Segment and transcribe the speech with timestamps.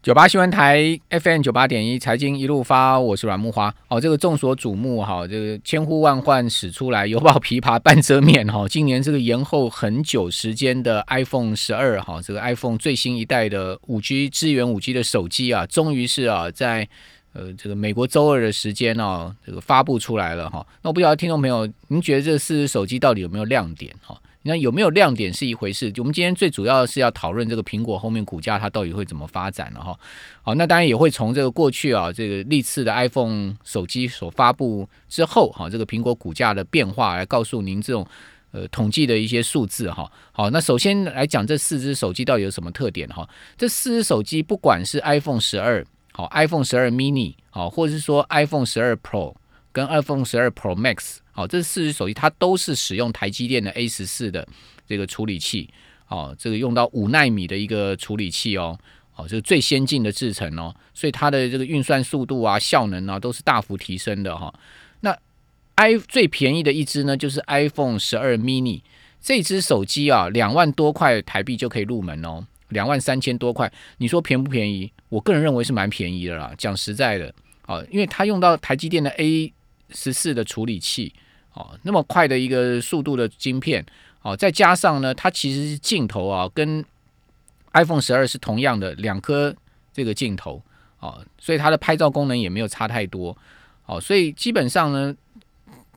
[0.00, 3.74] 九八新闻台 FM 九八点一财经一路发，我是阮木花。
[3.88, 8.64] 哦，这个众所瞩目哈，这个千呼万唤始出来，犹抱琵琶半遮面哈。
[8.70, 16.88] 今年这个延后很久时间的 iPhone 十二哈，这个 iPhone 最新一代的五 G 支援五 G 的手机啊，终于是啊在
[17.32, 20.64] 呃这个美国周二的时间哦，这个发布出来了哈。
[20.80, 24.16] 那我不晓得听众朋友，您觉得这四只手机到底有没有亮点哈？
[24.48, 29.94] 那有没有亮点是一回事，我们今天最主要是要讨论这个苹果后面股价它到底会怎么发展了哈。
[30.40, 38.06] 好，那当然也会从这个过去啊，这个历次的 iPhone 手机所发布之后哈，这个苹果股价的变化来告诉您这种
[38.52, 40.10] 呃统计的一些数字哈。
[40.32, 43.28] 好，那首先来讲这四只手机到底有什么特点哈？
[43.58, 49.34] 这四只手机不管是 iPhone 十二好，iPhone 十二 mini 好，或者是说 iPhone 十二 Pro
[49.78, 51.18] 跟 iPhone 十二 Pro Max。
[51.30, 54.44] 好，这四只手机它都是使用台积电的 A 十四的
[54.88, 55.70] 这个处理器，
[56.08, 58.76] 哦，这个用到五纳米的一个处理器哦，
[59.14, 64.52] 哦，这个最先进的制程哦，所以它的这个运算速度啊、效能啊都是大幅提升的哈。
[65.02, 65.16] 那
[65.76, 68.80] i 最便宜的一支呢，就是 iPhone 十二 mini
[69.20, 74.90] 这支手机啊，两万多块台币就可以入门哦，两万三千多块，你说便不便宜？
[75.08, 76.52] 我个人认为是蛮便宜的啦。
[76.58, 77.32] 讲实在的，
[77.66, 79.52] 哦，因为它用到台积电的 A
[79.90, 81.14] 十四的处理器。
[81.54, 83.84] 哦，那么快的一个速度的晶片，
[84.22, 86.84] 哦，再加上呢，它其实是镜头啊，跟
[87.72, 89.52] iPhone 十二是同样的两颗
[89.92, 90.62] 这个镜头，
[91.00, 93.36] 哦，所以它的拍照功能也没有差太多，
[93.86, 95.12] 哦，所以基本上呢，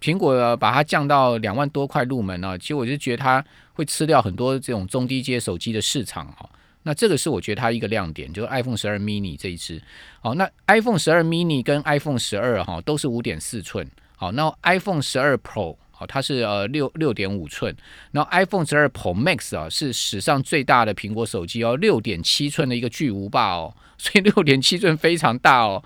[0.00, 6.48] 苹果把它降到两万多块入门呢，其实我就觉得它会吃掉很多这种中低阶手机的市场，哈，
[6.82, 9.80] 那这个是我觉得它一个亮点，就是 iPhone 十二 mini 这一支，
[10.22, 13.86] 哦，那 iPhone 十二 mini 跟 iPhone 十二哈都是五点四寸。
[14.16, 17.74] 好，那 iPhone 十二 Pro 好，它是呃六六点五寸，
[18.12, 25.82] 然后 iPhone 十二 Pro Max 啊是史上最大的苹果手机哦，六点七寸的一个巨无霸哦， 所以六点七寸非常大哦。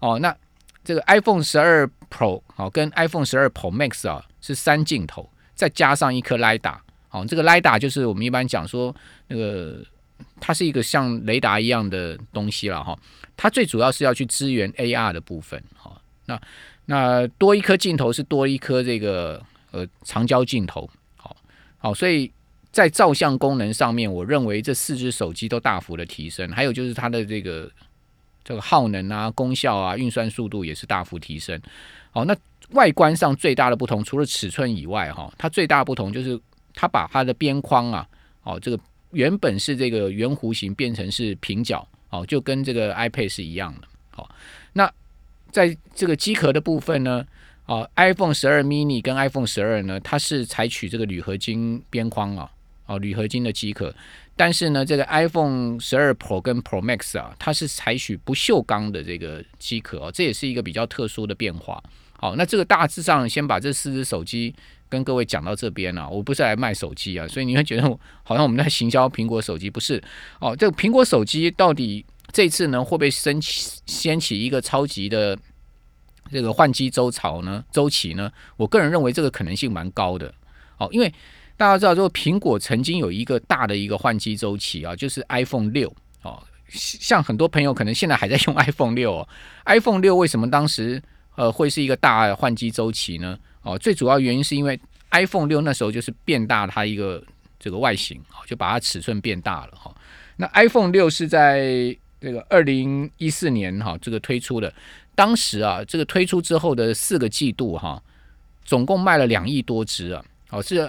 [0.00, 0.36] 哦，那
[0.84, 8.94] 这个 iPhone 十二 Pro 好跟 iPhone 十二 Pro Max 啊是三镜头，再加上一颗雷达，好，这个雷达就是我们一般讲说
[9.28, 9.84] 那个
[10.40, 12.98] 它是一个像雷达一样的东西了哈，
[13.36, 16.40] 它最主要是要去支援 AR 的部分，哈，那。
[16.88, 21.36] 那多一颗镜头是多一颗这个呃长焦镜头，好
[21.78, 22.30] 好，所以
[22.70, 26.48] 在照相功能上面，我认为这四只手机都大幅的提升。
[26.52, 27.68] 还有就是它的这个
[28.44, 31.60] 这个耗能啊、功效啊、运算速度也是大幅提升。
[32.12, 32.36] 好，那
[32.70, 36.40] 外观上最大的不同，除了尺寸以外，哈，它最大的不同就是
[36.72, 38.06] 它把它的边框啊，
[38.44, 38.78] 哦，这个
[39.12, 43.88] 原本是这个圆弧形变成是平角，哦，就跟这个 iPad 是一样的。
[44.10, 44.30] 好，
[44.72, 44.90] 那。
[45.52, 47.24] 在这个机壳的部分呢，
[47.64, 52.50] 啊，iPhone 十二 mini 跟 iPhone 十二呢，它是采取这个铝合金边框啊，
[52.84, 53.94] 哦，铝合金的机壳。
[54.34, 61.82] 但是呢，这个 iPhone 十二 Pro 跟 Pro Max 啊，它是采取不锈钢的这个机壳哦，这也是一个比较特殊的变化。
[62.18, 64.54] 好，那这个大致上先把这四只手机
[64.88, 66.08] 跟各位讲到这边了。
[66.08, 70.02] 我不是来卖手机啊，所以你会觉得好像我们在行销苹果手机，不是？
[70.40, 72.04] 哦，这个苹果手机到底？
[72.32, 75.38] 这次呢，会不会升起掀起一个超级的
[76.28, 77.64] 这个换机周潮呢？
[77.70, 78.30] 周期呢？
[78.56, 80.34] 我个人认为这个可能性蛮高的。
[80.76, 81.08] 哦，因为
[81.56, 85.90] 大家知道，就苹果曾经有一个大的一个换机周期啊，就是 iPhone 六
[86.22, 86.42] 哦。
[86.68, 89.28] 像很多朋友可能现在还在用 iPhone 六哦。
[89.66, 91.00] iPhone 六为什么当时
[91.36, 93.38] 呃会是一个大换机周期呢？
[93.66, 94.78] 哦，最主要原因是因为
[95.10, 97.22] iPhone 六那时候就是变大它一个
[97.58, 99.92] 这个外形，就把它尺寸变大了哈。
[100.36, 104.72] 那 iPhone 六是在这个二零一四年哈，这个推出的，
[105.14, 108.00] 当时啊，这个推出之后的四个季度哈，
[108.64, 110.88] 总共卖了两亿多只啊，哦，是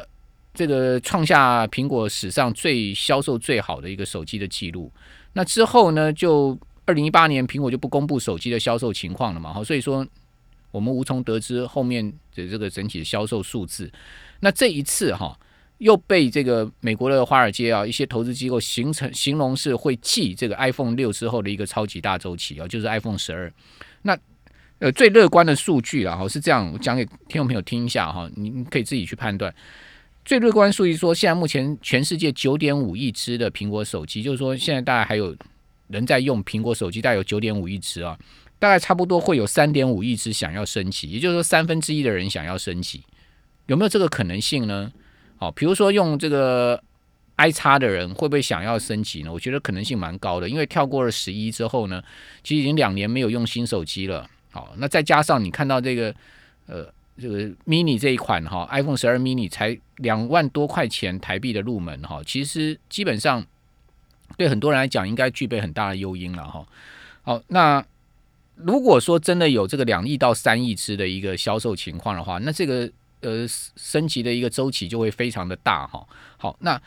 [0.53, 4.91] 这个创下苹果史上最销售最好的一个手机的记录。
[5.33, 10.05] 那之后呢，就二零一八年苹果就不公布手机的销售情况了嘛，好，所以说
[10.71, 13.91] 我们无从得知后面的这个整体的销售数字。
[14.39, 15.37] 那这一次哈。
[15.79, 23.53] 又被这个美国的华尔街啊一些投资机构形成形容是会继这个 iPhone 六之后的一个超级大周期啊，就是 iPhone 十二。
[24.01, 24.17] 那
[24.79, 29.53] 呃最乐观的数据啊，哈是这样，我讲给听众朋友听一下哈，你你可以自己去判断。
[30.25, 35.37] 最乐观数据说，现在目前全世界九点五亿只的苹果手机，就是说现在大概还有
[35.89, 38.17] 人在用苹果手机，大概有九点五亿只啊，
[38.59, 43.03] 大概差不多会有三点五亿只想要升级，也就是说三分之一的人想要升级，
[43.67, 44.91] 有没有这个可能性呢？
[45.37, 46.81] 好，比如说用这个
[47.35, 49.31] i 叉的人会不会想要升级呢？
[49.31, 52.03] 我觉得可能性蛮高的，因为跳过了十一之后呢，
[52.43, 54.27] 其实已经两年没有用新手机了。
[54.51, 56.15] 好，那再加上你看到这个
[56.65, 63.45] 呃这个 mini 这一款哈，iPhone 十二 mini 才两万多块钱台币的入门哈，其实基本上
[64.35, 66.65] 对很多人来讲应该具备很大的诱因了哈。
[67.21, 67.85] 好，那
[68.57, 72.89] 如果说真的有这个两亿到三亿只的一个销售情况的话，那这个
[73.21, 73.45] 呃
[73.75, 76.03] 升级的一个周期就会非常的大哈。
[76.37, 76.81] 好，那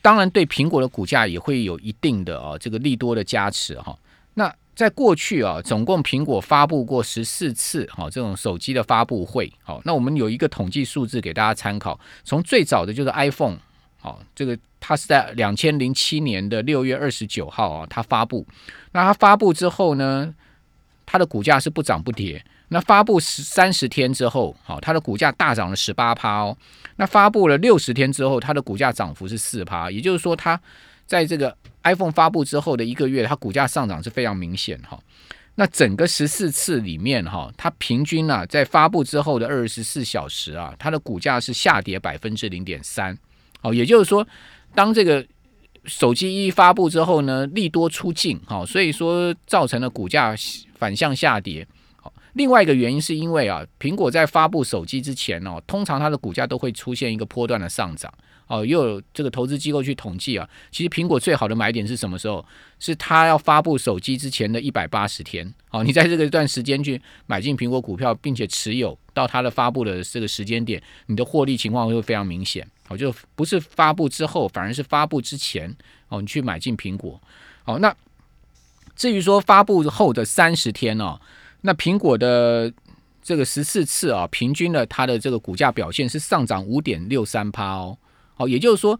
[0.00, 3.96] 当然对苹果的股价也会有一定的啊这个利多的加持哈。
[4.34, 9.52] 那在过去啊，总共苹果发布过十四次哈这种手机的发布会。
[9.62, 13.58] 好，那我们有一个统计数字给大家参考，从最早的就是 iPhone，
[14.00, 18.46] 好，这个它是在两千零七年的六月二十九号啊，它发布。
[18.92, 20.34] 那它发布之后呢，
[21.12, 22.42] 它的股价是不涨不跌。
[22.68, 26.56] 那发布十三十天之后，好，它的股价大涨了十八趴哦。
[26.96, 30.58] 那发布了六十天之后，它的股价涨幅是四趴，也就是说它。
[31.04, 34.98] 在这个 iPhone 发布之后的一个月，它股价上涨是非常明显哈。
[35.56, 43.18] 那整个十四次里面哈，它平均啊，在发布之后的二十四小时啊，它的股价是下跌百分之零点三。
[43.60, 44.26] 哦，也就是说，
[44.74, 45.22] 当这个
[45.84, 50.34] 手机一发布之后呢，利多出尽哈，所以说造成了股价
[50.82, 51.64] 反向下跌。
[51.94, 58.12] 好，另外一个原因是因为啊，苹果在发布手机之前哦，通常它的股价都会出现一个波段的上涨。
[58.48, 62.44] 哦，又有这个投资机构去统计啊，其实苹果最好的买点是什么时候？
[62.80, 65.54] 是它要发布手机之前的一百八十天。
[65.70, 72.66] 哦，你在这个一段时间去买进苹果股票，并且持有到它的发布的这个时间点，你的获利情况会非常明显。
[72.88, 75.72] 哦，就不是发布之后，反而是发布之前
[76.08, 77.18] 哦，你去买进苹果。
[77.62, 77.94] 好，那
[78.94, 81.20] 至于说发布后的三十天哦，
[81.62, 82.72] 那苹果的
[83.22, 87.96] 这个十四次啊，平均的它的这个股价表现是上涨五点六三趴哦。
[88.34, 88.98] 好，也就是说，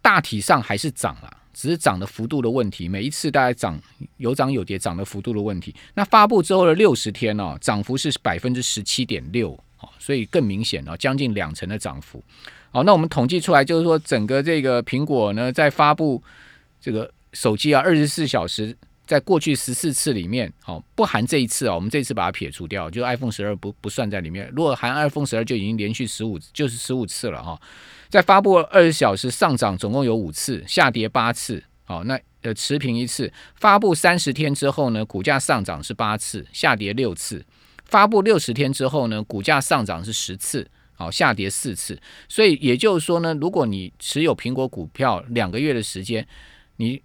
[0.00, 2.88] 大体上还是涨了，只是涨的幅度的问题。
[2.88, 3.80] 每一次大概涨
[4.18, 5.74] 有涨有跌，涨的幅度的问题。
[5.94, 9.50] 那发布之后的六十天呢，涨幅是百分之十七点六，
[9.80, 12.22] 哦，所以更明显了，将近两成的涨幅。
[12.70, 16.22] 好，那我们统计出来就是说，整个这个苹果呢，在发布
[16.80, 18.76] 这个手机啊，二十四小时。
[19.06, 24.52] 在过去十四次里面，好不含这一次啊，我们这次把它撇除掉，就 iPhone 十二不不算在里面。
[24.52, 27.56] 如果含 iPhone 十二，就已经连续十五，就是十五次了哈。
[28.08, 33.32] 在发布二十小时上涨总共有五次，下跌八次，好那呃持平一次。
[33.54, 37.46] 发布三十天之后呢，股价上涨是八次，下跌六次。
[37.84, 41.96] 发布六十天之后呢，股价上涨是十次，好下跌四次。
[42.28, 46.26] 所以也就是说呢，如果你持有苹果股票两个月的时间，
[46.78, 47.00] 你。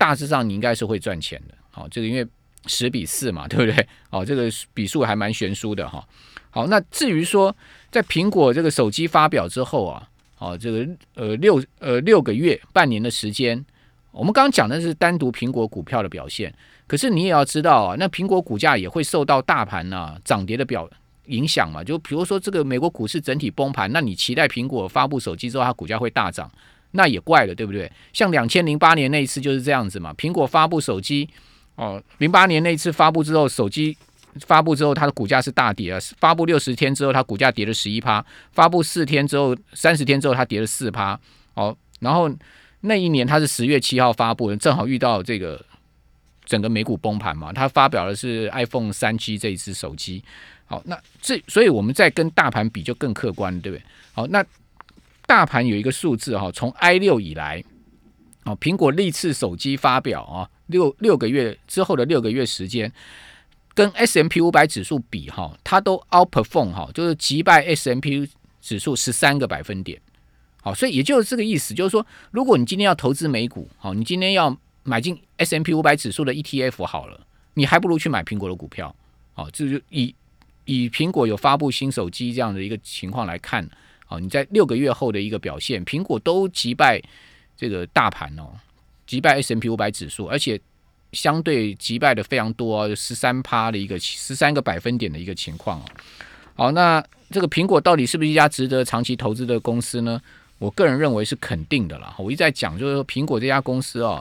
[0.00, 2.26] 大致上你应该是会赚钱的，好，这个因为
[2.64, 3.86] 十比四嘛， 对不对？
[4.08, 6.02] 哦，这个比数还蛮悬殊的哈。
[6.48, 7.54] 好，那至于说
[7.90, 10.08] 在苹果这个手机发表之后啊，
[10.38, 13.62] 哦，这个呃六呃六个月、半年的时间，
[14.10, 16.50] 我们刚刚讲的是单独苹果股票的表现，
[16.86, 20.88] 可是你也要知道啊，那苹果股价也会受到大盘呐涨跌的表
[21.26, 21.84] 影响嘛。
[21.84, 26.50] 就比如说这个美国股市整体崩盘，那你期待苹果发布手机之后它股价会大涨？
[26.92, 27.90] 那也怪了，对不对？
[28.12, 30.12] 像两千零八年那一次就是这样子嘛。
[30.14, 31.28] 苹果发布手机，
[31.76, 33.96] 哦，零八年那一次发布之后，手机
[34.40, 35.98] 发布之后，它的股价是大跌啊。
[36.18, 38.20] 发布六十天之后，它股价跌了十一趴；
[38.52, 41.18] 发布四天之后，三十天之后，它跌了四趴。
[41.54, 42.28] 哦，然后
[42.80, 45.64] 那一年它是十月七号发布的，正好遇到这个
[46.44, 47.52] 整个美股崩盘嘛。
[47.52, 50.24] 它发表的是 iPhone 三 G 这一支手机。
[50.66, 53.84] 好，那这所以我们再跟大盘比就更客观，对不对？
[54.12, 54.44] 好，那。
[55.30, 57.62] 大盘有一个数字哈，从 i 六以来，
[58.46, 62.92] 哦，苹果历次手机发表啊，六六个月之后的六个月时间，
[63.72, 68.28] 跟 S M P 五百指数比哈，它都 outperform 哈，就是击败 S M P
[68.60, 70.00] 指数十三个百分点。
[70.62, 78.92] 好，所以也就是这个意思，就是说，如果你今天要投资美股，好，你今天要买进 S M P 五百指数的 E T F 好了，你还不如去买苹果的股票。
[79.34, 80.12] 好，这就以
[80.64, 83.64] 以苹果有发布新手机这样的一个情况来看。
[84.10, 87.00] 哦，你在六个月后的一个表现，苹果都击败
[87.56, 88.50] 这个大盘哦，
[89.06, 90.60] 击败 S M P 五百指数，而且
[91.12, 95.84] 相对击败的非常多，哦十三趴的一个十三个百分点的一个情况哦。
[96.56, 100.20] 好，那这个苹果到底是不是一家值得长期投资的公司呢？
[100.58, 102.12] 我个人认为是肯定的了。
[102.18, 104.20] 我一再讲，就是说苹果这家公司哦，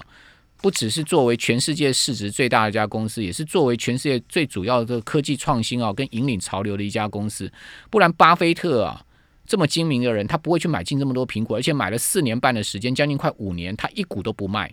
[0.62, 7.52] 不只是作为全世界市值最大的一家公司，也是作为全世界最主要的科技创新啊，跟引领潮流的一家公司。
[7.90, 9.04] 不然，巴菲特啊。
[9.50, 14.72] 这么精明的人，他不会去买进这么多苹果，而且买了四年半的时间，将近快五年，他一股都不卖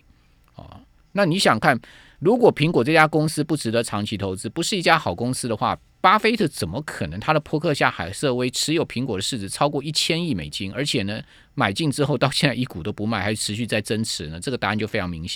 [0.53, 0.79] 啊。
[1.13, 1.79] 那你想看，
[2.19, 11.19] 如果苹果这家公司不值得长期投资，不是一家好公司的话，巴菲特怎么可能他的扑克下海瑟威持有苹果的市值超过一千亿美金，而且呢，
[11.55, 14.39] 买进之后到现在一股都不卖，还持续在增持呢？
[14.39, 15.35] 这个答案就非常明显。